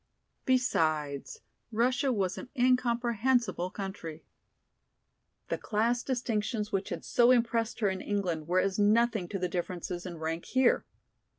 Besides, 0.45 1.41
Russia 1.71 2.11
was 2.11 2.35
an 2.35 2.49
incomprehensible 2.57 3.69
country. 3.69 4.25
The 5.49 5.59
class 5.59 6.01
distinctions 6.01 6.71
which 6.71 6.89
had 6.89 7.05
so 7.05 7.29
impressed 7.29 7.81
her 7.81 7.89
in 7.89 8.01
England 8.01 8.47
were 8.47 8.59
as 8.59 8.79
nothing 8.79 9.27
to 9.27 9.37
the 9.37 9.47
differences 9.47 10.07
in 10.07 10.17
rank 10.17 10.45
here. 10.45 10.85